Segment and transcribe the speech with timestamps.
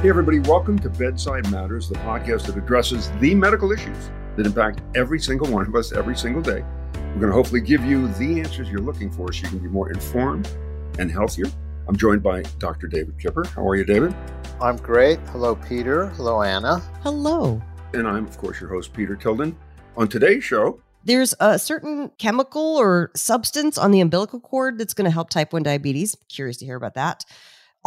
[0.00, 4.80] Hey, everybody, welcome to Bedside Matters, the podcast that addresses the medical issues that impact
[4.94, 6.64] every single one of us every single day.
[6.94, 9.66] We're going to hopefully give you the answers you're looking for so you can be
[9.66, 10.48] more informed
[11.00, 11.46] and healthier.
[11.88, 12.86] I'm joined by Dr.
[12.86, 13.44] David Kipper.
[13.48, 14.14] How are you, David?
[14.60, 15.18] I'm great.
[15.30, 16.06] Hello, Peter.
[16.10, 16.78] Hello, Anna.
[17.02, 17.60] Hello.
[17.92, 19.58] And I'm, of course, your host, Peter Tilden.
[19.96, 25.06] On today's show, there's a certain chemical or substance on the umbilical cord that's going
[25.06, 26.16] to help type 1 diabetes.
[26.28, 27.24] Curious to hear about that.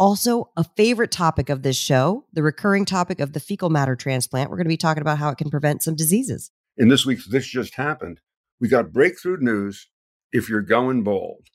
[0.02, 4.50] Also, a favorite topic of this show, the recurring topic of the fecal matter transplant.
[4.50, 6.50] We're going to be talking about how it can prevent some diseases.
[6.76, 8.18] In this week's This Just Happened,
[8.60, 9.86] we got breakthrough news
[10.32, 11.46] if you're going bald.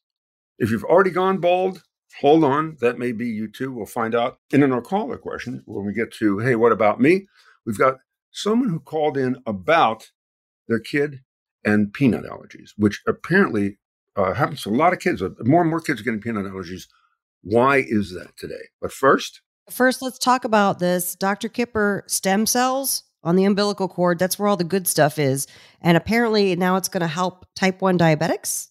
[0.58, 1.84] If you've already gone bald,
[2.22, 2.78] hold on.
[2.80, 3.74] That may be you too.
[3.74, 4.38] We'll find out.
[4.54, 7.28] And in our caller question, when we get to, hey, what about me?
[7.66, 7.98] We've got
[8.32, 10.12] someone who called in about
[10.70, 11.20] their kid
[11.66, 13.78] and peanut allergies, which apparently
[14.16, 15.22] uh, happens to a lot of kids.
[15.42, 16.86] More and more kids are getting peanut allergies
[17.44, 18.70] why is that today?
[18.82, 21.50] But first, first let's talk about this Dr.
[21.50, 24.20] Kipper stem cells on the umbilical cord.
[24.20, 25.48] That's where all the good stuff is.
[25.82, 28.70] And apparently now it's going to help type 1 diabetics.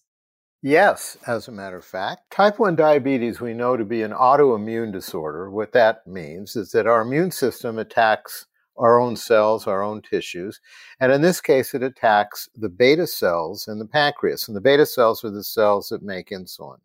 [0.63, 2.31] Yes, as a matter of fact.
[2.31, 5.51] Type 1 diabetes we know to be an autoimmune disorder.
[5.51, 10.59] What that means is that our immune system attacks our own cells, our own tissues.
[10.99, 14.47] And in this case, it attacks the beta cells in the pancreas.
[14.47, 16.77] And the beta cells are the cells that make insulin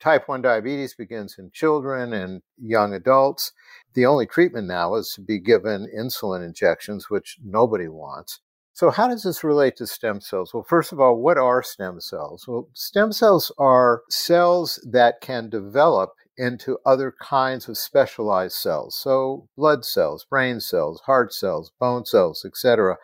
[0.00, 3.52] type 1 diabetes begins in children and young adults.
[3.94, 8.40] The only treatment now is to be given insulin injections, which nobody wants.
[8.72, 10.54] So, how does this relate to stem cells?
[10.54, 12.46] Well, first of all, what are stem cells?
[12.48, 18.96] Well, stem cells are cells that can develop into other kinds of specialized cells.
[18.96, 22.96] So, blood cells, brain cells, heart cells, bone cells, etc.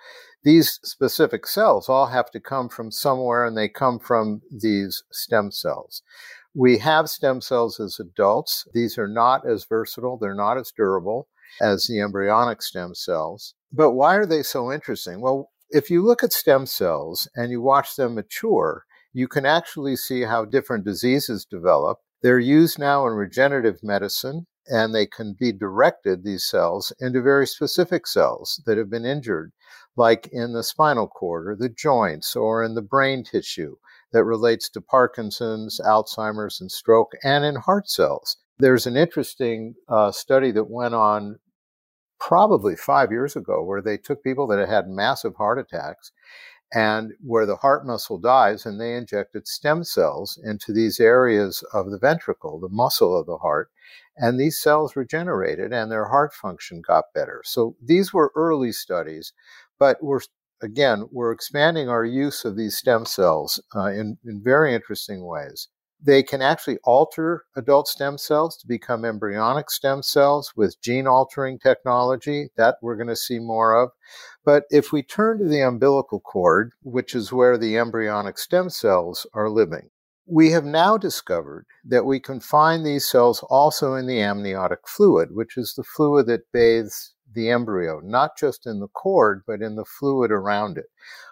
[0.46, 5.50] These specific cells all have to come from somewhere and they come from these stem
[5.50, 6.02] cells.
[6.54, 8.64] We have stem cells as adults.
[8.72, 11.26] These are not as versatile, they're not as durable
[11.60, 13.54] as the embryonic stem cells.
[13.72, 15.20] But why are they so interesting?
[15.20, 19.96] Well, if you look at stem cells and you watch them mature, you can actually
[19.96, 21.98] see how different diseases develop.
[22.22, 27.46] They're used now in regenerative medicine, and they can be directed, these cells, into very
[27.48, 29.52] specific cells that have been injured,
[29.96, 33.76] like in the spinal cord or the joints or in the brain tissue
[34.12, 38.36] that relates to Parkinson's, Alzheimer's, and stroke, and in heart cells.
[38.58, 41.38] There's an interesting uh, study that went on
[42.18, 46.12] probably five years ago where they took people that had had massive heart attacks
[46.74, 51.90] and where the heart muscle dies, and they injected stem cells into these areas of
[51.90, 53.70] the ventricle, the muscle of the heart,
[54.16, 57.40] and these cells regenerated and their heart function got better.
[57.44, 59.32] So these were early studies,
[59.78, 60.20] but we're
[60.62, 65.68] again, we're expanding our use of these stem cells uh, in, in very interesting ways.
[66.00, 71.58] They can actually alter adult stem cells to become embryonic stem cells with gene altering
[71.58, 73.90] technology that we're going to see more of.
[74.44, 79.26] But if we turn to the umbilical cord, which is where the embryonic stem cells
[79.32, 79.90] are living,
[80.26, 85.30] we have now discovered that we can find these cells also in the amniotic fluid,
[85.32, 89.76] which is the fluid that bathes the embryo, not just in the cord, but in
[89.76, 90.86] the fluid around it.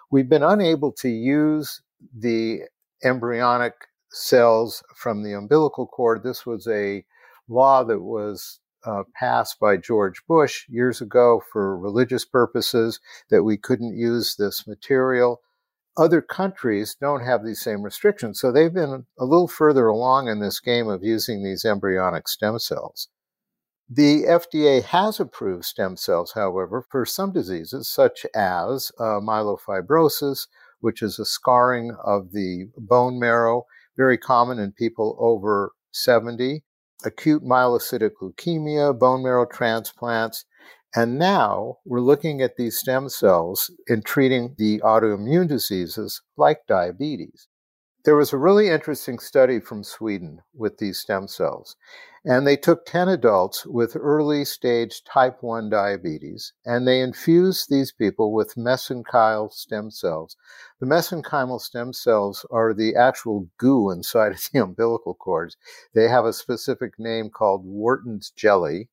[0.09, 1.81] We've been unable to use
[2.17, 2.61] the
[3.03, 3.73] embryonic
[4.11, 6.23] cells from the umbilical cord.
[6.23, 7.03] This was a
[7.49, 12.99] law that was uh, passed by George Bush years ago for religious purposes
[13.29, 15.41] that we couldn't use this material.
[15.97, 20.39] Other countries don't have these same restrictions, so they've been a little further along in
[20.39, 23.07] this game of using these embryonic stem cells.
[23.89, 30.47] The FDA has approved stem cells, however, for some diseases such as uh, myelofibrosis,
[30.79, 33.65] which is a scarring of the bone marrow,
[33.95, 36.63] very common in people over 70,
[37.05, 40.45] acute myelocytic leukemia, bone marrow transplants,
[40.95, 47.47] and now we're looking at these stem cells in treating the autoimmune diseases like diabetes.
[48.05, 51.75] There was a really interesting study from Sweden with these stem cells.
[52.23, 57.91] And they took 10 adults with early stage type 1 diabetes and they infused these
[57.91, 60.37] people with mesenchymal stem cells.
[60.79, 65.57] The mesenchymal stem cells are the actual goo inside of the umbilical cords.
[65.95, 68.87] They have a specific name called Wharton's jelly.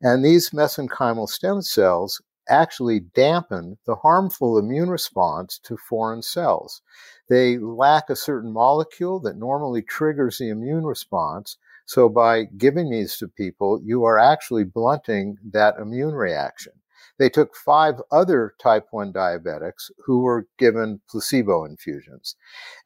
[0.00, 6.82] And these mesenchymal stem cells actually dampen the harmful immune response to foreign cells.
[7.28, 11.56] They lack a certain molecule that normally triggers the immune response.
[11.86, 16.72] So by giving these to people, you are actually blunting that immune reaction.
[17.18, 22.36] They took five other type 1 diabetics who were given placebo infusions.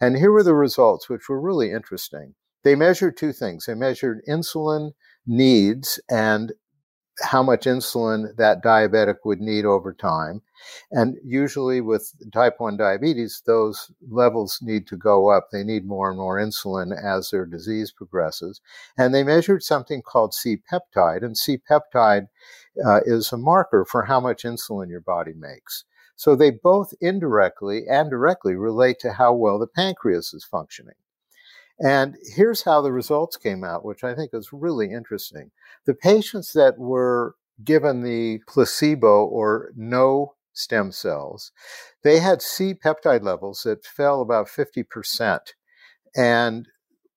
[0.00, 2.34] And here were the results, which were really interesting.
[2.62, 3.66] They measured two things.
[3.66, 4.92] They measured insulin
[5.26, 6.52] needs and
[7.22, 10.42] how much insulin that diabetic would need over time.
[10.90, 15.48] And usually with type 1 diabetes, those levels need to go up.
[15.50, 18.60] They need more and more insulin as their disease progresses.
[18.98, 22.28] And they measured something called C peptide, and C peptide
[22.84, 25.84] uh, is a marker for how much insulin your body makes.
[26.16, 30.94] So they both indirectly and directly relate to how well the pancreas is functioning.
[31.78, 35.50] And here's how the results came out, which I think is really interesting.
[35.84, 41.52] The patients that were given the placebo or no stem cells,
[42.02, 45.40] they had C peptide levels that fell about 50%,
[46.16, 46.68] and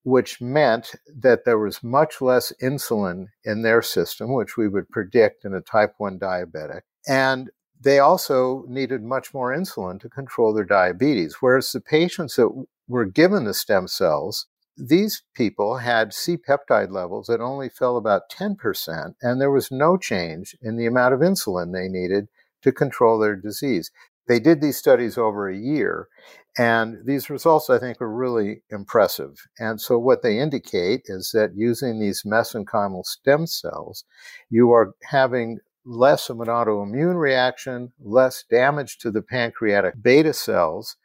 [0.02, 5.44] which meant that there was much less insulin in their system, which we would predict
[5.44, 6.82] in a type 1 diabetic.
[7.06, 11.36] And they also needed much more insulin to control their diabetes.
[11.40, 14.46] Whereas the patients that were given the stem cells,
[14.88, 19.96] these people had C peptide levels that only fell about 10%, and there was no
[19.96, 22.28] change in the amount of insulin they needed
[22.62, 23.90] to control their disease.
[24.26, 26.08] They did these studies over a year,
[26.56, 29.46] and these results, I think, are really impressive.
[29.58, 34.04] And so, what they indicate is that using these mesenchymal stem cells,
[34.48, 40.96] you are having less of an autoimmune reaction, less damage to the pancreatic beta cells,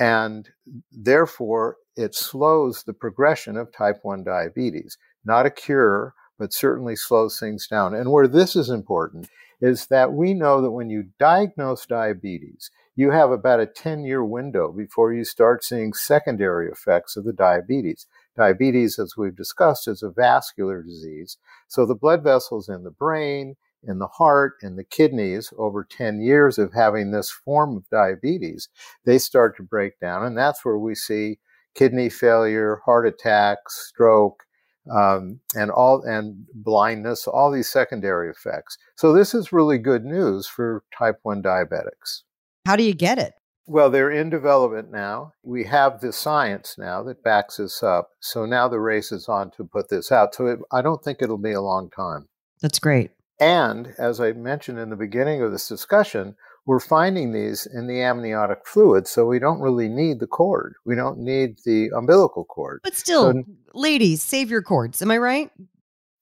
[0.00, 0.48] and
[0.90, 4.96] therefore it slows the progression of type 1 diabetes.
[5.24, 7.94] Not a cure, but certainly slows things down.
[7.94, 9.28] And where this is important
[9.60, 14.24] is that we know that when you diagnose diabetes, you have about a 10 year
[14.24, 18.06] window before you start seeing secondary effects of the diabetes.
[18.36, 21.36] Diabetes, as we've discussed, is a vascular disease.
[21.68, 23.56] So the blood vessels in the brain,
[23.86, 28.68] in the heart, and the kidneys, over 10 years of having this form of diabetes,
[29.04, 30.24] they start to break down.
[30.24, 31.38] And that's where we see
[31.74, 34.44] kidney failure, heart attacks, stroke,
[34.90, 38.78] um, and all and blindness, all these secondary effects.
[38.96, 42.22] So this is really good news for type 1 diabetics.
[42.66, 43.34] How do you get it?
[43.66, 45.34] Well, they're in development now.
[45.44, 48.10] We have the science now that backs this up.
[48.18, 50.34] So now the race is on to put this out.
[50.34, 52.26] So it, I don't think it'll be a long time.
[52.60, 53.12] That's great.
[53.40, 58.02] And as I mentioned in the beginning of this discussion, we're finding these in the
[58.02, 60.74] amniotic fluid, so we don't really need the cord.
[60.84, 62.80] We don't need the umbilical cord.
[62.84, 63.42] But still, so,
[63.72, 65.00] ladies, save your cords.
[65.00, 65.50] Am I right?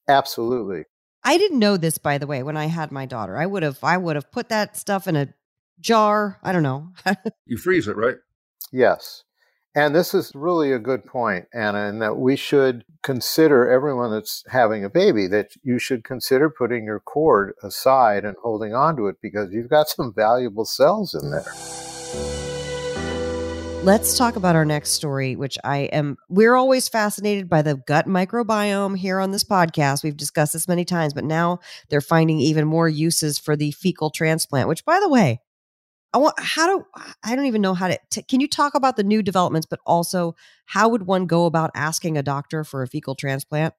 [0.07, 0.85] Absolutely.
[1.25, 3.37] I didn't know this, by the way, when I had my daughter.
[3.37, 5.35] I would have, I would have put that stuff in a
[5.81, 6.39] jar.
[6.43, 6.93] I don't know.
[7.47, 8.17] you freeze it, right?
[8.73, 9.25] Yes.
[9.79, 14.43] And this is really a good point, Anna, in that we should consider everyone that's
[14.49, 19.07] having a baby that you should consider putting your cord aside and holding on to
[19.07, 21.45] it because you've got some valuable cells in there.
[23.85, 26.17] Let's talk about our next story, which I am.
[26.29, 30.03] We're always fascinated by the gut microbiome here on this podcast.
[30.03, 34.11] We've discussed this many times, but now they're finding even more uses for the fecal
[34.11, 35.41] transplant, which, by the way,
[36.13, 36.85] I want how do
[37.23, 39.81] I don't even know how to t- can you talk about the new developments but
[39.85, 40.35] also
[40.67, 43.75] how would one go about asking a doctor for a fecal transplant?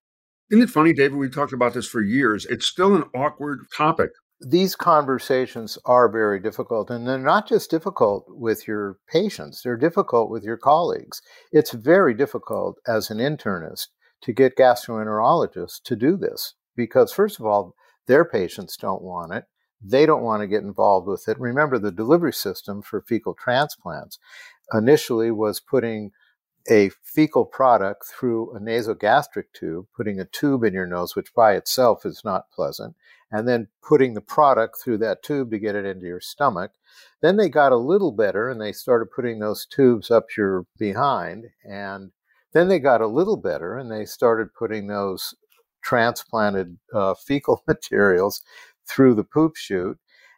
[0.51, 1.17] Isn't it funny, David?
[1.17, 2.45] We've talked about this for years.
[2.47, 4.09] It's still an awkward topic.
[4.41, 10.31] These conversations are very difficult, and they're not just difficult with your patients, they're difficult
[10.31, 11.21] with your colleagues.
[11.51, 13.87] It's very difficult as an internist
[14.21, 17.75] to get gastroenterologists to do this because, first of all,
[18.07, 19.43] their patients don't want it.
[19.81, 21.39] They don't want to get involved with it.
[21.39, 24.19] Remember, the delivery system for fecal transplants
[24.73, 26.11] initially was putting
[26.69, 31.55] a fecal product through a nasogastric tube, putting a tube in your nose, which by
[31.55, 32.95] itself is not pleasant,
[33.31, 36.71] and then putting the product through that tube to get it into your stomach.
[37.21, 41.45] Then they got a little better and they started putting those tubes up your behind.
[41.63, 42.11] And
[42.53, 45.33] then they got a little better and they started putting those
[45.81, 48.41] transplanted uh, fecal materials
[48.89, 49.97] through the poop chute.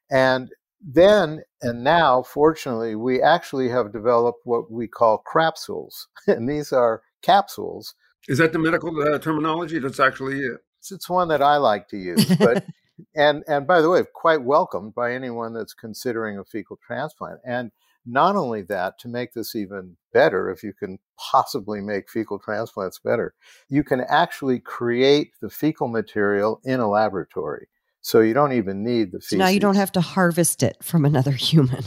[0.10, 0.50] And
[0.81, 6.08] then and now, fortunately, we actually have developed what we call crapsules.
[6.27, 7.96] And these are capsules.
[8.27, 9.79] Is that the medical uh, terminology?
[9.79, 10.60] That's actually it.
[10.91, 12.25] It's one that I like to use.
[12.38, 12.65] But
[13.15, 17.39] and and by the way, quite welcomed by anyone that's considering a fecal transplant.
[17.46, 17.72] And
[18.05, 23.00] not only that, to make this even better, if you can possibly make fecal transplants
[23.00, 23.36] better,
[23.70, 27.67] you can actually create the fecal material in a laboratory.
[28.01, 29.29] So you don't even need the feces.
[29.29, 31.86] So now you don't have to harvest it from another human.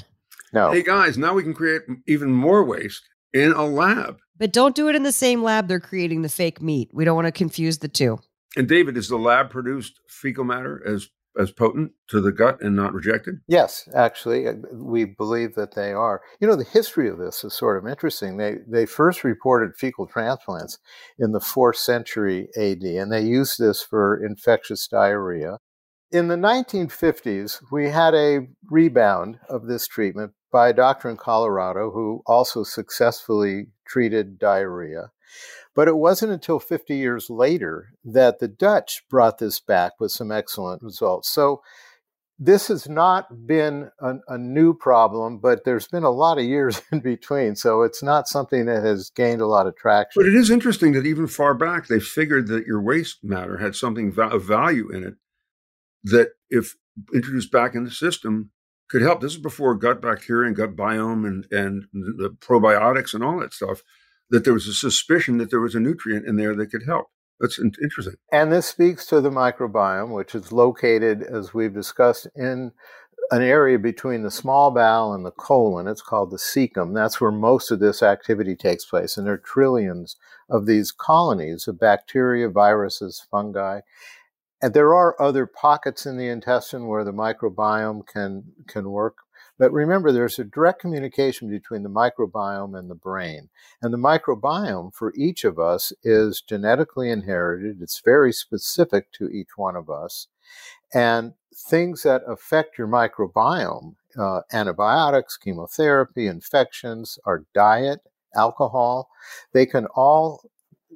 [0.52, 0.72] No.
[0.72, 3.02] Hey guys, now we can create even more waste
[3.32, 4.18] in a lab.
[4.38, 6.90] But don't do it in the same lab they're creating the fake meat.
[6.92, 8.18] We don't want to confuse the two.
[8.56, 12.76] And David, is the lab produced fecal matter as as potent to the gut and
[12.76, 13.40] not rejected?
[13.48, 16.22] Yes, actually, uh, we believe that they are.
[16.40, 18.36] You know, the history of this is sort of interesting.
[18.36, 20.78] They they first reported fecal transplants
[21.18, 25.58] in the fourth century AD, and they used this for infectious diarrhea.
[26.12, 31.90] In the 1950s, we had a rebound of this treatment by a doctor in Colorado
[31.90, 35.10] who also successfully treated diarrhea.
[35.74, 40.30] But it wasn't until 50 years later that the Dutch brought this back with some
[40.30, 41.28] excellent results.
[41.28, 41.62] So
[42.38, 46.80] this has not been a, a, new problem, but there's been a lot of years
[46.92, 47.56] in between.
[47.56, 50.20] So it's not something that has gained a lot of traction.
[50.22, 53.74] But it is interesting that even far back, they figured that your waste matter had
[53.74, 55.14] something of value in it
[56.04, 56.76] that, if
[57.12, 58.50] introduced back in the system,
[58.88, 59.20] could help.
[59.20, 63.52] This is before gut bacteria and gut biome and, and the probiotics and all that
[63.52, 63.82] stuff,
[64.30, 67.06] that there was a suspicion that there was a nutrient in there that could help.
[67.40, 68.14] That's interesting.
[68.30, 72.72] And this speaks to the microbiome, which is located, as we've discussed, in
[73.30, 75.88] an area between the small bowel and the colon.
[75.88, 76.94] It's called the cecum.
[76.94, 79.16] That's where most of this activity takes place.
[79.16, 80.16] And there are trillions
[80.48, 83.80] of these colonies of bacteria, viruses, fungi.
[84.62, 89.18] And there are other pockets in the intestine where the microbiome can, can work
[89.58, 93.50] but remember, there's a direct communication between the microbiome and the brain.
[93.80, 99.56] And the microbiome for each of us is genetically inherited, it's very specific to each
[99.56, 100.26] one of us.
[100.92, 108.00] And things that affect your microbiome, uh, antibiotics, chemotherapy, infections, our diet,
[108.34, 109.08] alcohol,
[109.52, 110.50] they can all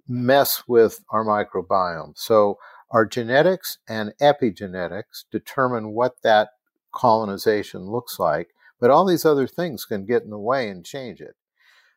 [0.08, 2.18] mess with our microbiome.
[2.18, 2.58] So,
[2.90, 6.50] our genetics and epigenetics determine what that
[6.92, 8.48] colonization looks like,
[8.80, 11.34] but all these other things can get in the way and change it.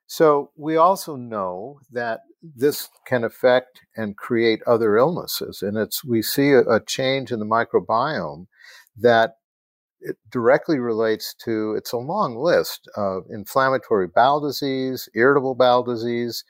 [0.06, 6.22] So we also know that this can affect and create other illnesses, and it's we
[6.22, 8.48] see a, a change in the microbiome
[8.98, 9.36] that
[10.02, 16.44] it directly relates to it's a long list of inflammatory bowel disease, irritable bowel disease,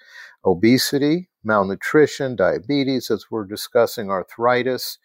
[0.45, 4.97] obesity, malnutrition, diabetes, as we're discussing, arthritis,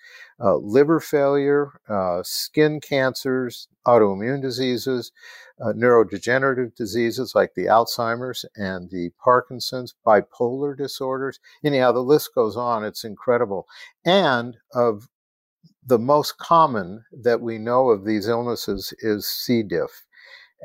[0.42, 5.12] uh, liver failure, uh, skin cancers, autoimmune diseases,
[5.60, 11.40] uh, neurodegenerative diseases like the Alzheimer's and the Parkinson's, bipolar disorders.
[11.64, 12.84] Anyhow, the list goes on.
[12.84, 13.66] It's incredible.
[14.04, 15.08] And of
[15.84, 19.62] the most common that we know of these illnesses is C.
[19.62, 20.04] diff.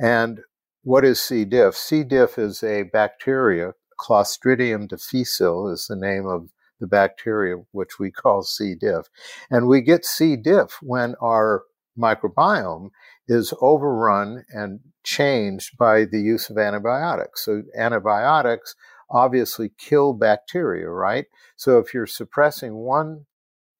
[0.01, 0.41] And
[0.83, 1.45] what is C.
[1.45, 1.75] diff?
[1.75, 2.03] C.
[2.03, 3.73] diff is a bacteria.
[4.01, 8.73] Clostridium difficile is the name of the bacteria, which we call C.
[8.73, 9.09] diff.
[9.49, 10.35] And we get C.
[10.35, 11.63] diff when our
[11.97, 12.89] microbiome
[13.27, 17.45] is overrun and changed by the use of antibiotics.
[17.45, 18.75] So, antibiotics
[19.09, 21.25] obviously kill bacteria, right?
[21.55, 23.27] So, if you're suppressing one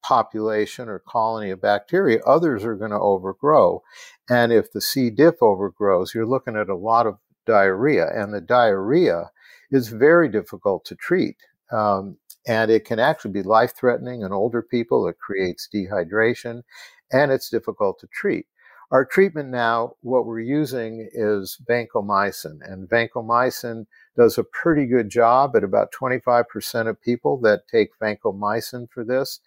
[0.03, 3.81] population or colony of bacteria, others are going to overgrow.
[4.29, 5.09] And if the C.
[5.09, 9.31] diff overgrows, you're looking at a lot of diarrhea, and the diarrhea
[9.71, 11.37] is very difficult to treat.
[11.71, 15.07] Um, and it can actually be life threatening in older people.
[15.07, 16.63] It creates dehydration
[17.11, 18.45] and it's difficult to treat.
[18.91, 23.85] Our treatment now, what we're using is vancomycin, and vancomycin
[24.17, 29.39] does a pretty good job at about 25% of people that take vancomycin for this.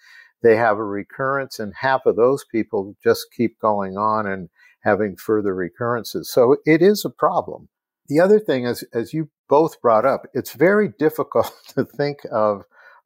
[0.43, 4.49] They have a recurrence, and half of those people just keep going on and
[4.81, 6.31] having further recurrences.
[6.31, 7.69] So it is a problem.
[8.09, 12.63] The other thing is, as you both brought up, it's very difficult to think of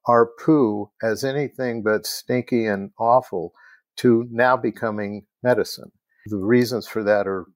[0.07, 3.53] our poo as anything but stinky and awful
[3.97, 5.91] to now becoming medicine.
[6.27, 7.47] The reasons for that are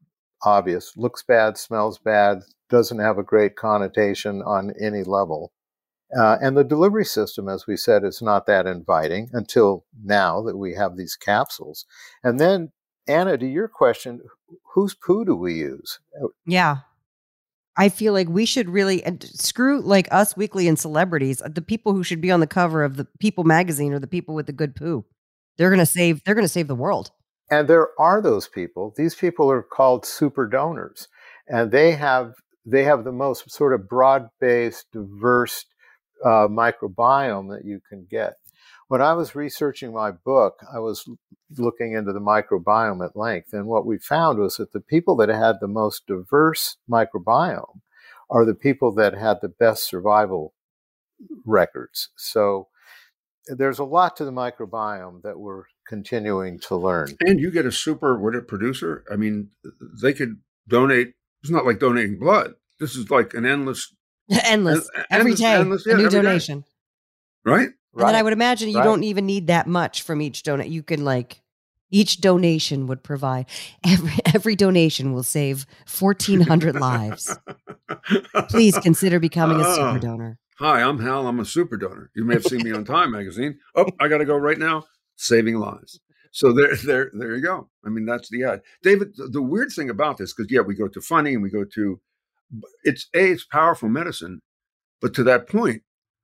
[0.45, 5.53] obvious looks bad, smells bad, doesn't have a great connotation on any level.
[6.19, 10.59] Uh, and the delivery system, as we said, is not that inviting until now that
[10.59, 11.87] we have these capsules.
[12.23, 12.73] And then,
[13.09, 14.21] Anna, to your question,
[14.75, 16.01] whose poo do we use?
[16.45, 16.79] Yeah.
[17.77, 21.41] I feel like we should really screw like Us Weekly and celebrities.
[21.41, 24.07] Uh, the people who should be on the cover of the People magazine or the
[24.07, 25.05] people with the good poo.
[25.57, 26.23] They're going to save.
[26.25, 27.11] They're going to save the world.
[27.51, 28.95] And there are those people.
[28.97, 31.09] These people are called super donors,
[31.49, 35.65] and they have they have the most sort of broad based, diverse
[36.25, 38.35] uh, microbiome that you can get.
[38.93, 41.09] When I was researching my book, I was
[41.57, 45.31] looking into the microbiome at length, and what we found was that the people that
[45.31, 47.81] had the most diverse microbiome
[48.29, 50.53] are the people that had the best survival
[51.47, 52.11] records.
[52.19, 52.69] So
[53.47, 57.17] there's a lot to the microbiome that we're continuing to learn.
[57.21, 59.05] And you get a super what a producer.
[59.11, 59.53] I mean,
[60.03, 60.37] they could
[60.69, 61.15] donate.
[61.43, 62.57] It's not like donating blood.
[62.79, 63.91] This is like an endless,
[64.45, 66.61] endless en- every endless, day, endless, yeah, a new donation.
[66.61, 66.67] Day.
[67.51, 67.71] Right.
[67.95, 68.85] And then I would imagine you right.
[68.85, 70.69] don't even need that much from each donate.
[70.69, 71.43] You can like
[71.91, 73.47] each donation would provide
[73.87, 77.37] every every donation will save fourteen hundred lives.
[78.49, 79.99] Please consider becoming a super oh.
[79.99, 80.39] donor.
[80.59, 81.27] Hi, I'm Hal.
[81.27, 82.11] I'm a super donor.
[82.15, 83.59] You may have seen me on Time magazine.
[83.75, 84.85] Oh, I got to go right now.
[85.17, 86.01] Saving lives.
[86.31, 87.69] So there, there, there you go.
[87.85, 88.63] I mean, that's the ad.
[88.83, 91.51] David, the, the weird thing about this, because yeah, we go to funny and we
[91.51, 92.01] go to,
[92.85, 94.41] it's a, it's powerful medicine,
[95.01, 95.83] but to that point,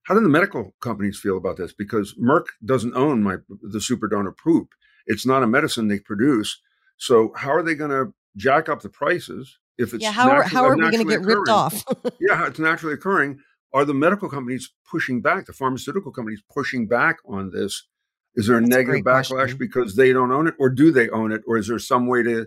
[0.09, 1.75] how do the medical companies feel about this?
[1.75, 4.71] Because Merck doesn't own my the super donor poop.
[5.07, 6.59] It's not a medicine they produce.
[6.97, 10.13] So how are they going to jack up the prices if it's yeah?
[10.13, 11.85] How are, how are we going to get ripped off?
[12.21, 13.41] yeah, it's naturally occurring.
[13.75, 15.45] Are the medical companies pushing back?
[15.45, 17.87] The pharmaceutical companies pushing back on this?
[18.35, 19.59] Is there a that's negative a backlash question.
[19.59, 22.23] because they don't own it, or do they own it, or is there some way
[22.23, 22.47] to?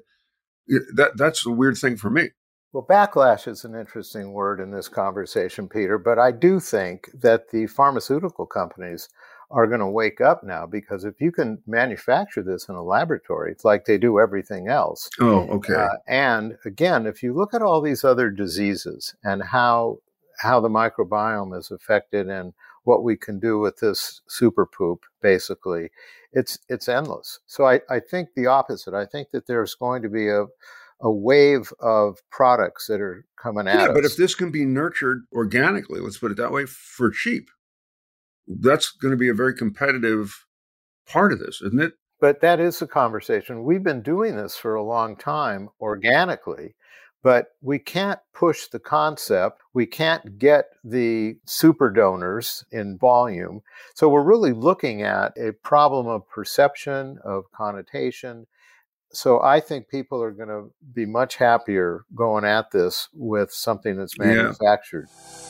[0.96, 2.32] That that's the weird thing for me.
[2.74, 7.50] Well, backlash is an interesting word in this conversation, Peter, but I do think that
[7.50, 9.10] the pharmaceutical companies
[9.52, 13.52] are going to wake up now because if you can manufacture this in a laboratory,
[13.52, 15.10] it's like they do everything else.
[15.20, 15.74] Oh, okay.
[15.74, 19.98] Uh, and again, if you look at all these other diseases and how
[20.40, 25.92] how the microbiome is affected and what we can do with this super poop, basically,
[26.32, 27.40] it's it's endless.
[27.46, 28.94] So I, I think the opposite.
[28.94, 30.46] I think that there's going to be a
[31.02, 33.80] a wave of products that are coming out.
[33.80, 37.50] yeah, but if this can be nurtured organically, let's put it that way, for cheap,
[38.48, 40.46] that's going to be a very competitive
[41.08, 41.94] part of this, isn't it?
[42.20, 43.64] But that is the conversation.
[43.64, 46.76] We've been doing this for a long time organically,
[47.24, 49.62] but we can't push the concept.
[49.74, 53.62] We can't get the super donors in volume.
[53.96, 58.46] So we're really looking at a problem of perception, of connotation.
[59.14, 63.98] So I think people are going to be much happier going at this with something
[63.98, 65.08] that's manufactured.
[65.10, 65.42] Yeah.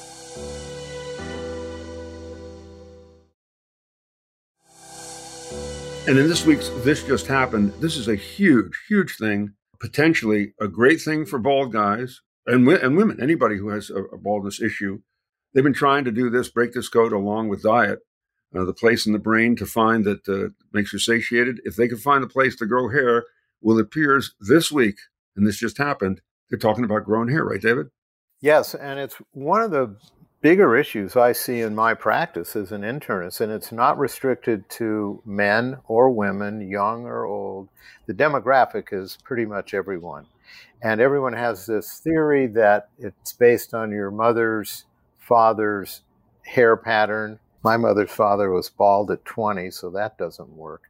[6.08, 10.68] And in this week's This Just Happened, this is a huge, huge thing, potentially a
[10.68, 15.02] great thing for bald guys and, and women, anybody who has a, a baldness issue.
[15.54, 18.00] They've been trying to do this, break this code along with diet,
[18.56, 21.62] uh, the place in the brain to find that uh, makes you satiated.
[21.66, 23.26] If they can find a place to grow hair,
[23.62, 24.98] well, it appears this week,
[25.36, 27.88] and this just happened, they're talking about growing hair, right, David?
[28.42, 29.96] Yes, and it's one of the
[30.42, 35.22] bigger issues I see in my practice as an internist, and it's not restricted to
[35.26, 37.70] men or women, young or old.
[38.08, 40.26] The demographic is pretty much everyone.
[40.82, 44.86] And everyone has this theory that it's based on your mother's
[45.20, 46.02] father's
[46.44, 47.40] hair pattern.
[47.64, 50.84] My mother's father was bald at 20, so that doesn't work.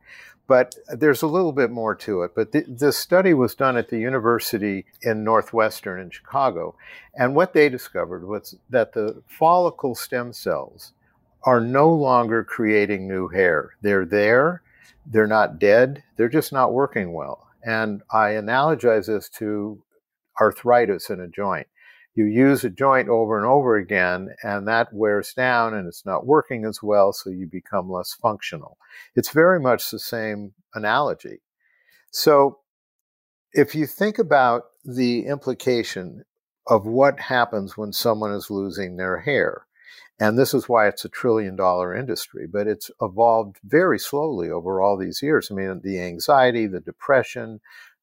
[0.47, 2.31] But there's a little bit more to it.
[2.35, 6.75] But th- this study was done at the university in Northwestern in Chicago.
[7.15, 10.93] And what they discovered was that the follicle stem cells
[11.43, 13.71] are no longer creating new hair.
[13.81, 14.61] They're there,
[15.05, 17.47] they're not dead, they're just not working well.
[17.63, 19.81] And I analogize this to
[20.39, 21.67] arthritis in a joint
[22.13, 26.25] you use a joint over and over again, and that wears down and it's not
[26.25, 28.77] working as well, so you become less functional.
[29.15, 31.41] It's very much the same analogy.
[32.11, 32.59] So,
[33.53, 36.23] if you think about the implication
[36.67, 39.65] of what happens when someone is losing their hair,
[40.19, 44.81] and this is why it's a trillion dollar industry, but it's evolved very slowly over
[44.81, 45.49] all these years.
[45.49, 47.59] I mean, the anxiety, the depression,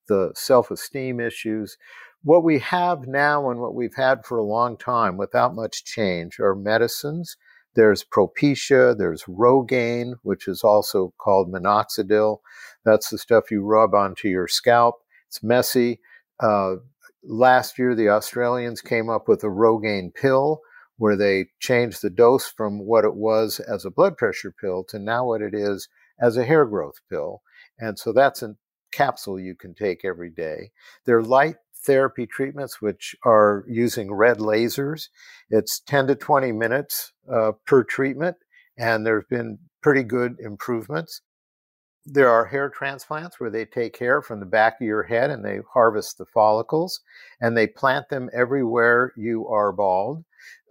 [0.09, 1.77] the self esteem issues
[2.23, 6.41] what we have now and what we've had for a long time without much change
[6.41, 7.37] are medicines.
[7.75, 12.39] There's Propecia, there's Rogaine, which is also called minoxidil.
[12.85, 14.97] That's the stuff you rub onto your scalp.
[15.29, 16.01] It's messy.
[16.41, 16.77] Uh,
[17.23, 20.61] last year, the Australians came up with a Rogaine pill
[20.97, 24.99] where they changed the dose from what it was as a blood pressure pill to
[24.99, 25.89] now what it is
[26.21, 27.43] as a hair growth pill.
[27.79, 28.57] And so that's a
[28.91, 30.73] capsule you can take every day.
[31.05, 31.57] They're light
[31.89, 35.09] therapy treatments, which are using red lasers.
[35.49, 38.37] It's 10 to 20 minutes uh, per treatment,
[38.77, 41.23] and there have been pretty good improvements.
[42.05, 45.43] There are hair transplants where they take hair from the back of your head and
[45.43, 47.01] they harvest the follicles
[47.41, 50.25] and they plant them everywhere you are bald.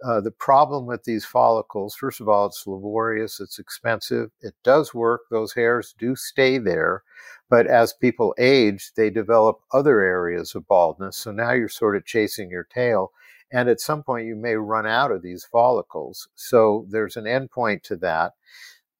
[0.04, 4.94] Uh, the problem with these follicles, first of all, it's laborious, it's expensive, it does
[4.94, 7.02] work, those hairs do stay there,
[7.50, 11.16] but as people age, they develop other areas of baldness.
[11.16, 13.12] So now you're sort of chasing your tail.
[13.50, 16.28] And at some point, you may run out of these follicles.
[16.34, 18.34] So there's an endpoint to that.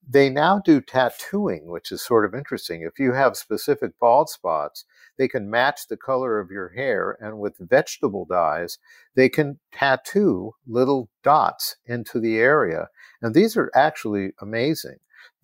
[0.09, 2.81] They now do tattooing, which is sort of interesting.
[2.81, 4.87] If you have specific bald spots,
[5.19, 8.79] they can match the color of your hair, and with vegetable dyes,
[9.15, 12.89] they can tattoo little dots into the area.
[13.21, 14.97] And these are actually amazing.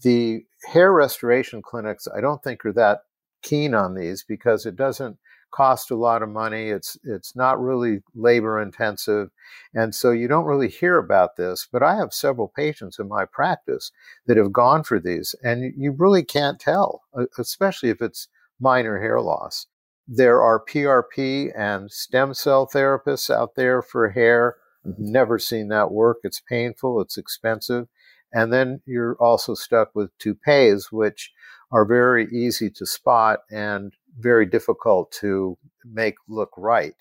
[0.03, 3.01] The hair restoration clinics, I don't think, are that
[3.43, 5.19] keen on these because it doesn't
[5.55, 6.71] cost a lot of money.
[6.71, 9.31] It's it's not really labor intensive,
[9.73, 11.69] and so you don't really hear about this.
[11.71, 13.93] But I have several patients in my practice
[14.27, 17.03] that have gone for these, and you really can't tell,
[17.39, 18.29] especially if it's
[18.65, 19.67] minor hair loss.
[20.09, 24.57] There are PRP and stem cell therapists out there for hair.
[24.87, 25.13] Mm-hmm.
[25.13, 26.19] Never seen that work.
[26.25, 27.01] It's painful.
[27.03, 27.87] It's expensive.
[28.33, 31.31] And then you're also stuck with toupees, which
[31.71, 36.95] are very easy to spot and very difficult to make look right.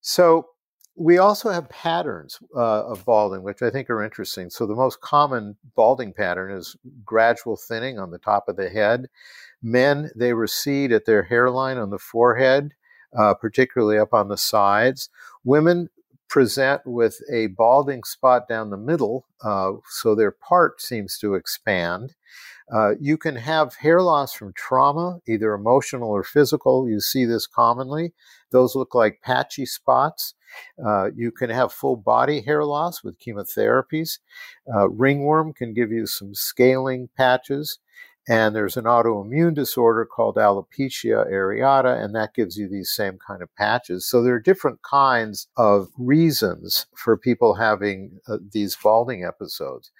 [0.00, 0.48] So
[0.96, 4.50] we also have patterns uh, of balding, which I think are interesting.
[4.50, 9.08] So the most common balding pattern is gradual thinning on the top of the head.
[9.64, 12.74] Men, they recede at their hairline on the forehead,
[13.18, 15.08] uh, particularly up on the sides.
[15.42, 15.88] Women
[16.28, 22.14] present with a balding spot down the middle, uh, so their part seems to expand.
[22.70, 26.88] Uh, you can have hair loss from trauma, either emotional or physical.
[26.88, 28.12] You see this commonly.
[28.50, 30.34] Those look like patchy spots.
[30.84, 34.18] Uh, you can have full body hair loss with chemotherapies.
[34.72, 37.78] Uh, ringworm can give you some scaling patches.
[38.26, 43.42] And there's an autoimmune disorder called alopecia areata, and that gives you these same kind
[43.42, 44.06] of patches.
[44.06, 49.90] So there are different kinds of reasons for people having uh, these balding episodes.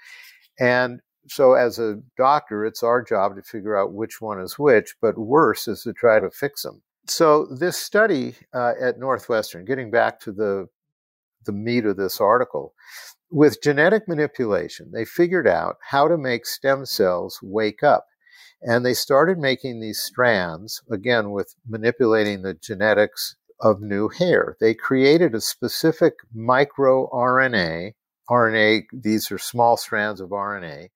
[0.58, 4.94] And so as a doctor, it's our job to figure out which one is which,
[5.02, 6.82] but worse is to try to fix them.
[7.06, 10.68] So this study uh, at Northwestern, getting back to the
[11.44, 12.72] the meat of this article,
[13.30, 18.06] with genetic manipulation, they figured out how to make stem cells wake up.
[18.64, 24.56] And they started making these strands, again, with manipulating the genetics of new hair.
[24.58, 27.92] They created a specific microRNA, RNA,
[28.30, 30.88] RNA, these are small strands of RNA,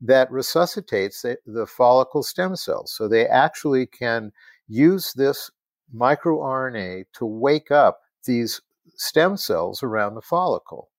[0.00, 2.92] that resuscitates the, the follicle stem cells.
[2.94, 4.32] So they actually can
[4.68, 5.50] use this
[5.94, 8.60] microRNA to wake up these
[8.96, 10.90] stem cells around the follicle.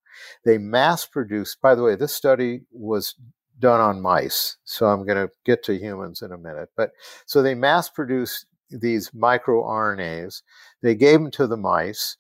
[0.45, 3.13] They mass produced, by the way, this study was
[3.59, 4.57] done on mice.
[4.63, 6.69] So I'm going to get to humans in a minute.
[6.75, 6.91] But
[7.25, 10.41] so they mass produced these microRNAs.
[10.81, 12.17] They gave them to the mice.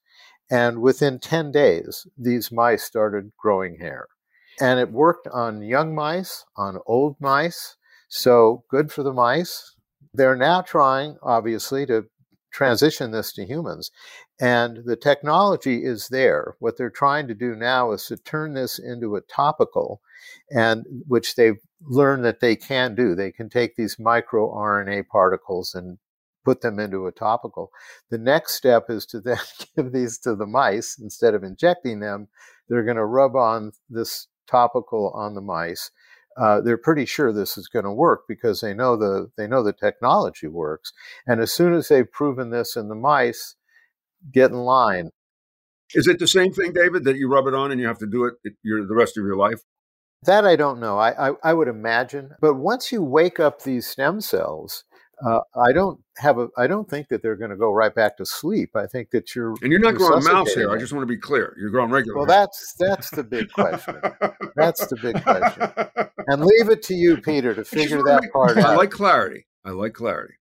[0.49, 4.07] And within 10 days, these mice started growing hair.
[4.61, 7.75] And it worked on young mice, on old mice.
[8.07, 9.75] So good for the mice.
[10.13, 12.05] They're now trying, obviously, to
[12.51, 13.91] transition this to humans.
[14.39, 16.55] And the technology is there.
[16.59, 20.01] What they're trying to do now is to turn this into a topical,
[20.49, 23.15] and which they've learned that they can do.
[23.15, 25.97] They can take these microRNA particles and
[26.45, 27.71] put them into a topical.
[28.09, 29.37] The next step is to then
[29.75, 32.29] give these to the mice instead of injecting them.
[32.69, 35.91] They're going to rub on this topical on the mice.
[36.39, 39.63] Uh, they're pretty sure this is going to work because they know the they know
[39.63, 40.93] the technology works.
[41.25, 43.55] And as soon as they've proven this in the mice,
[44.31, 45.11] get in line.
[45.93, 48.07] Is it the same thing, David, that you rub it on and you have to
[48.07, 49.61] do it your, the rest of your life?
[50.23, 50.97] That I don't know.
[50.97, 52.31] I, I, I would imagine.
[52.41, 54.83] But once you wake up these stem cells,
[55.25, 56.49] uh, I don't have a.
[56.57, 58.75] I don't think that they're going to go right back to sleep.
[58.75, 60.71] I think that you're and you're not growing mouse hair.
[60.71, 61.55] I just want to be clear.
[61.59, 62.17] You're growing regular.
[62.17, 63.99] Well, that's that's the big question.
[64.55, 66.13] that's the big question.
[66.27, 68.69] And leave it to you, Peter, to figure that make, part I out.
[68.71, 69.47] I like clarity.
[69.65, 70.35] I like clarity.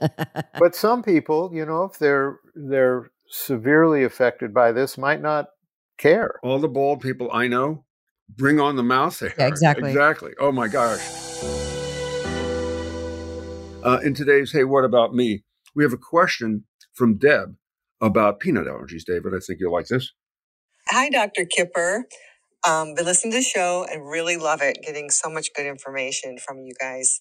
[0.58, 5.46] but some people, you know, if they're they're severely affected by this might not
[5.98, 6.38] care.
[6.42, 7.84] All the bald people I know
[8.28, 9.34] bring on the mouse hair.
[9.38, 9.90] Yeah, exactly.
[9.90, 10.32] Exactly.
[10.38, 11.00] Oh my gosh.
[13.84, 15.42] Uh, in today's Hey, What About Me?
[15.74, 16.64] We have a question
[16.94, 17.56] from Deb
[18.02, 19.04] about peanut allergies.
[19.06, 20.12] David, I think you'll like this.
[20.88, 21.46] Hi, Dr.
[21.46, 22.04] Kipper.
[22.68, 26.38] Um, been listening to the show and really love it, getting so much good information
[26.38, 27.20] from you guys.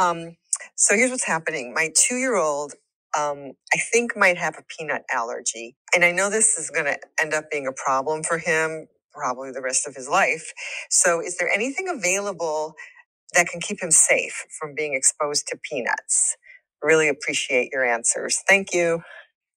[0.00, 0.36] Um,
[0.76, 1.72] so here's what's happening.
[1.74, 2.74] My two year old
[3.18, 5.76] um, I think might have a peanut allergy.
[5.94, 9.50] And I know this is going to end up being a problem for him probably
[9.52, 10.52] the rest of his life.
[10.90, 12.74] So, is there anything available
[13.34, 16.36] that can keep him safe from being exposed to peanuts?
[16.82, 18.42] Really appreciate your answers.
[18.48, 19.02] Thank you.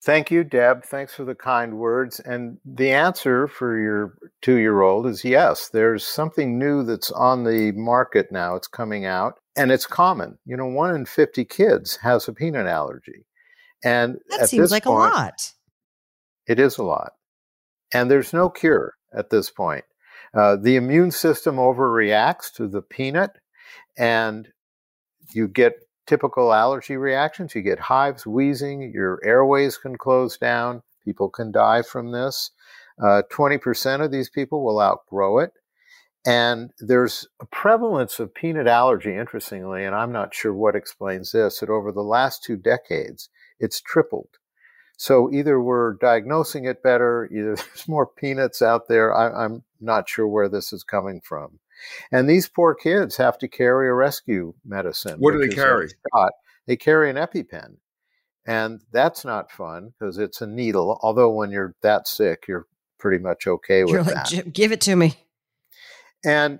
[0.03, 0.83] Thank you, Deb.
[0.83, 2.19] Thanks for the kind words.
[2.19, 5.69] And the answer for your two year old is yes.
[5.69, 8.55] There's something new that's on the market now.
[8.55, 10.37] It's coming out and it's common.
[10.45, 13.25] You know, one in 50 kids has a peanut allergy.
[13.81, 15.51] And that seems like point, a lot.
[16.47, 17.13] It is a lot.
[17.93, 19.85] And there's no cure at this point.
[20.33, 23.37] Uh, the immune system overreacts to the peanut,
[23.97, 24.47] and
[25.33, 25.73] you get
[26.05, 27.55] typical allergy reactions.
[27.55, 32.51] You get hives, wheezing, your airways can close down, people can die from this.
[33.01, 35.51] Uh, 20% of these people will outgrow it.
[36.25, 41.59] And there's a prevalence of peanut allergy, interestingly, and I'm not sure what explains this,
[41.59, 43.29] that over the last two decades,
[43.59, 44.29] it's tripled.
[44.95, 49.13] So either we're diagnosing it better, either there's more peanuts out there.
[49.13, 51.59] I, am not sure where this is coming from.
[52.11, 55.19] And these poor kids have to carry a rescue medicine.
[55.19, 55.89] What do they carry?
[56.65, 57.77] They carry an EpiPen.
[58.45, 60.99] And that's not fun because it's a needle.
[61.01, 62.67] Although when you're that sick, you're
[62.99, 64.53] pretty much okay with you're like, that.
[64.53, 65.15] Give it to me.
[66.25, 66.59] And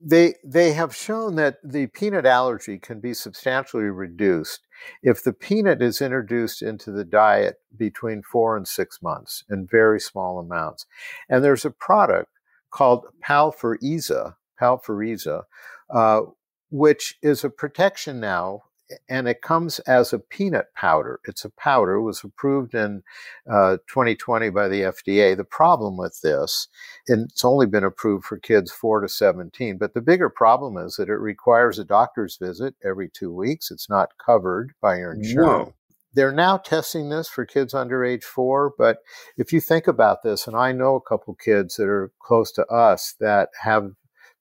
[0.00, 4.60] they they have shown that the peanut allergy can be substantially reduced
[5.02, 9.98] if the peanut is introduced into the diet between four and six months in very
[9.98, 10.86] small amounts.
[11.28, 12.30] And there's a product
[12.70, 15.42] called Palforizia, Palforizia,
[15.90, 16.22] uh,
[16.70, 18.62] which is a protection now
[19.08, 21.20] and it comes as a peanut powder.
[21.24, 21.94] It's a powder.
[21.94, 23.02] It was approved in
[23.50, 25.36] uh, 2020 by the FDA.
[25.36, 26.68] The problem with this,
[27.08, 30.96] and it's only been approved for kids 4 to 17, but the bigger problem is
[30.96, 33.70] that it requires a doctor's visit every two weeks.
[33.70, 35.68] It's not covered by your insurance.
[35.68, 35.74] Whoa.
[36.14, 38.98] They're now testing this for kids under age four, but
[39.36, 42.64] if you think about this, and I know a couple kids that are close to
[42.66, 43.92] us that have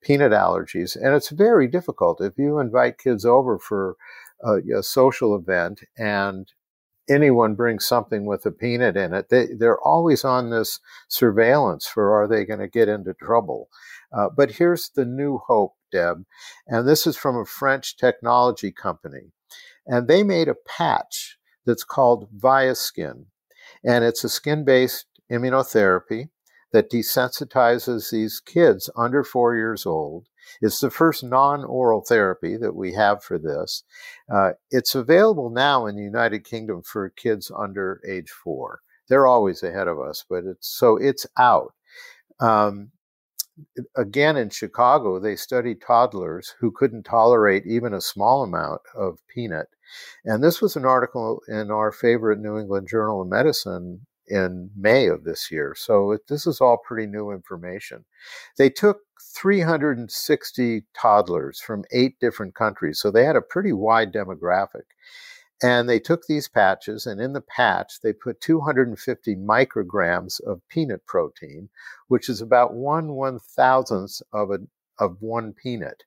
[0.06, 2.22] peanut allergies, and it's very difficult.
[2.22, 3.98] If you invite kids over for
[4.44, 6.52] a, a social event and
[7.10, 12.14] anyone brings something with a peanut in it, they, they're always on this surveillance for
[12.14, 13.68] are they going to get into trouble.
[14.16, 16.24] Uh, but here's the new hope, Deb,
[16.68, 19.32] and this is from a French technology company.
[19.88, 23.26] And they made a patch that's called Viaskin,
[23.84, 26.30] and it's a skin based immunotherapy
[26.76, 30.28] that desensitizes these kids under four years old
[30.62, 33.84] it's the first non oral therapy that we have for this.
[34.32, 38.82] Uh, it's available now in the United Kingdom for kids under age four.
[39.08, 41.74] They're always ahead of us, but it's so it's out.
[42.40, 42.92] Um,
[43.96, 49.68] again, in Chicago, they studied toddlers who couldn't tolerate even a small amount of peanut.
[50.26, 55.08] And this was an article in our favorite New England Journal of Medicine in May
[55.08, 55.76] of this year.
[55.78, 58.06] So it, this is all pretty new information.
[58.58, 59.00] They took
[59.36, 63.00] 360 toddlers from eight different countries.
[63.00, 64.84] So they had a pretty wide demographic.
[65.64, 71.06] And they took these patches, and in the patch, they put 250 micrograms of peanut
[71.06, 71.70] protein,
[72.10, 74.60] which is about one one thousandth of a
[75.00, 76.04] of one peanut.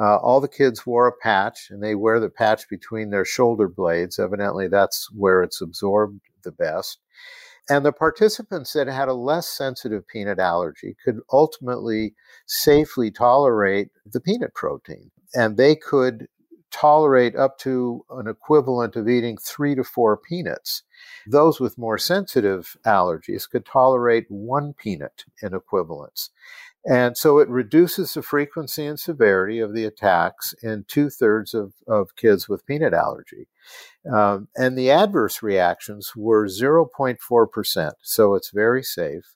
[0.00, 3.68] Uh, all the kids wore a patch, and they wear the patch between their shoulder
[3.68, 4.18] blades.
[4.18, 6.98] Evidently, that's where it's absorbed the best.
[7.70, 12.14] And the participants that had a less sensitive peanut allergy could ultimately
[12.46, 15.10] safely tolerate the peanut protein.
[15.34, 16.28] And they could
[16.70, 20.82] tolerate up to an equivalent of eating three to four peanuts.
[21.26, 26.30] Those with more sensitive allergies could tolerate one peanut in equivalence.
[26.88, 31.74] And so it reduces the frequency and severity of the attacks in two thirds of,
[31.86, 33.46] of kids with peanut allergy.
[34.10, 39.34] Um, and the adverse reactions were 0.4%, so it's very safe.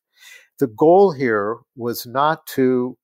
[0.60, 2.96] The goal here was not to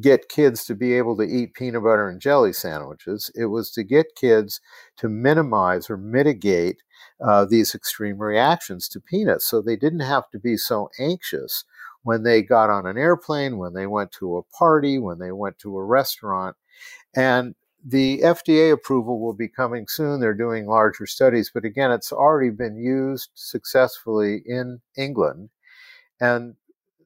[0.00, 3.30] get kids to be able to eat peanut butter and jelly sandwiches.
[3.36, 4.60] It was to get kids
[4.96, 6.78] to minimize or mitigate
[7.24, 11.64] uh, these extreme reactions to peanuts so they didn't have to be so anxious
[12.02, 15.58] when they got on an airplane, when they went to a party, when they went
[15.58, 16.56] to a restaurant.
[17.14, 20.20] And the FDA approval will be coming soon.
[20.20, 25.50] They're doing larger studies, but again, it's already been used successfully in England.
[26.20, 26.56] And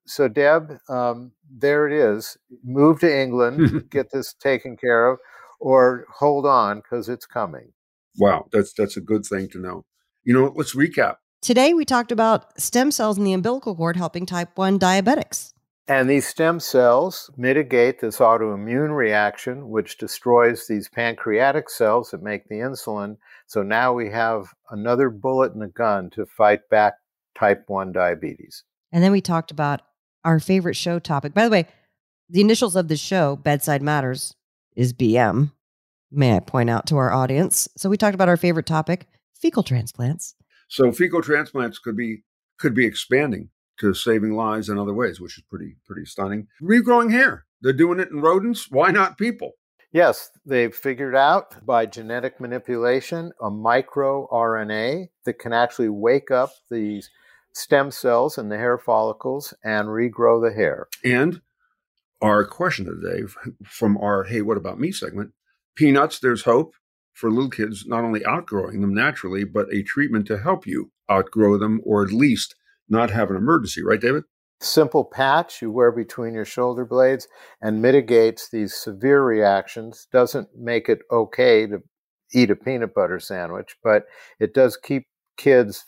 [0.06, 2.36] so, Deb, um, there it is.
[2.64, 5.18] Move to England, get this taken care of,
[5.60, 7.72] or hold on because it's coming.
[8.18, 9.84] Wow, that's that's a good thing to know.
[10.24, 11.16] You know, let's recap.
[11.42, 15.54] Today, we talked about stem cells in the umbilical cord helping type 1 diabetics.
[15.88, 22.46] And these stem cells mitigate this autoimmune reaction, which destroys these pancreatic cells that make
[22.46, 23.16] the insulin.
[23.48, 26.94] So now we have another bullet in the gun to fight back
[27.34, 28.62] type 1 diabetes.
[28.92, 29.82] And then we talked about
[30.24, 31.34] our favorite show topic.
[31.34, 31.66] By the way,
[32.30, 34.36] the initials of the show, Bedside Matters,
[34.76, 35.50] is BM,
[36.12, 37.68] may I point out to our audience.
[37.76, 40.36] So we talked about our favorite topic, fecal transplants.
[40.72, 42.24] So fecal transplants could be
[42.58, 46.46] could be expanding to saving lives in other ways, which is pretty pretty stunning.
[46.62, 47.44] Regrowing hair.
[47.60, 48.70] They're doing it in rodents.
[48.70, 49.52] Why not people?
[49.92, 57.02] Yes, they've figured out by genetic manipulation a microRNA that can actually wake up the
[57.52, 60.88] stem cells in the hair follicles and regrow the hair.
[61.04, 61.42] And
[62.22, 63.24] our question today
[63.62, 65.32] from our Hey, What About Me segment
[65.74, 66.72] Peanuts, there's hope
[67.12, 71.58] for little kids not only outgrowing them naturally, but a treatment to help you outgrow
[71.58, 72.54] them or at least
[72.88, 74.24] not have an emergency, right, David?
[74.64, 77.28] simple patch you wear between your shoulder blades
[77.60, 80.06] and mitigates these severe reactions.
[80.12, 81.82] Doesn't make it okay to
[82.32, 84.04] eat a peanut butter sandwich, but
[84.40, 85.84] it does keep kids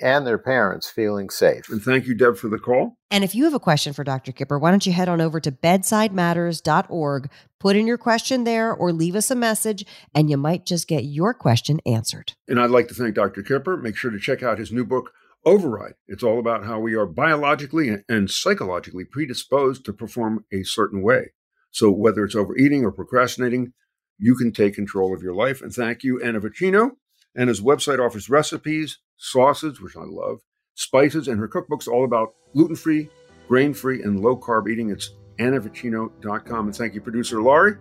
[0.00, 1.68] and their parents feeling safe.
[1.68, 2.96] And thank you, Deb, for the call.
[3.10, 4.32] And if you have a question for Dr.
[4.32, 8.92] Kipper, why don't you head on over to bedsidematters.org, put in your question there, or
[8.92, 12.32] leave us a message, and you might just get your question answered.
[12.48, 13.42] And I'd like to thank Dr.
[13.42, 13.76] Kipper.
[13.76, 15.12] Make sure to check out his new book,
[15.44, 15.94] Override.
[16.08, 21.32] It's all about how we are biologically and psychologically predisposed to perform a certain way.
[21.70, 23.72] So whether it's overeating or procrastinating,
[24.18, 25.62] you can take control of your life.
[25.62, 26.92] And thank you, Anna Vocino.
[27.36, 30.40] And his website offers recipes, sauces, which I love,
[30.74, 33.10] spices, and her cookbook's all about gluten free,
[33.46, 34.90] grain free, and low carb eating.
[34.90, 36.66] It's annavicino.com.
[36.66, 37.76] And thank you, producer Laurie.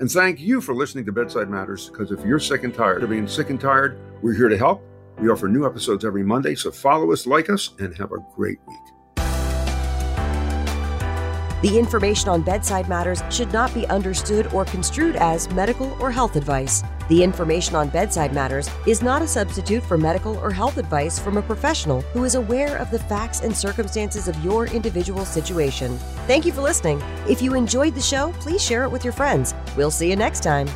[0.00, 3.10] And thank you for listening to Bedside Matters, because if you're sick and tired of
[3.10, 4.82] being sick and tired, we're here to help.
[5.18, 8.58] We offer new episodes every Monday, so follow us, like us, and have a great
[8.68, 8.97] week.
[11.60, 16.36] The information on bedside matters should not be understood or construed as medical or health
[16.36, 16.84] advice.
[17.08, 21.36] The information on bedside matters is not a substitute for medical or health advice from
[21.36, 25.98] a professional who is aware of the facts and circumstances of your individual situation.
[26.28, 27.02] Thank you for listening.
[27.28, 29.52] If you enjoyed the show, please share it with your friends.
[29.76, 30.68] We'll see you next time.